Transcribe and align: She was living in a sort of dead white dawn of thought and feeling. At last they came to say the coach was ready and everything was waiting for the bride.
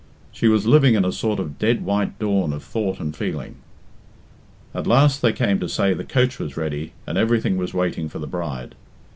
She 0.31 0.47
was 0.47 0.65
living 0.65 0.95
in 0.95 1.05
a 1.05 1.11
sort 1.11 1.37
of 1.39 1.59
dead 1.59 1.85
white 1.85 2.17
dawn 2.17 2.53
of 2.53 2.63
thought 2.63 2.99
and 2.99 3.15
feeling. 3.15 3.57
At 4.73 4.87
last 4.87 5.21
they 5.21 5.31
came 5.31 5.59
to 5.59 5.69
say 5.69 5.93
the 5.93 6.03
coach 6.03 6.39
was 6.39 6.57
ready 6.57 6.93
and 7.05 7.19
everything 7.19 7.55
was 7.55 7.75
waiting 7.75 8.09
for 8.09 8.17
the 8.17 8.25
bride. 8.25 8.73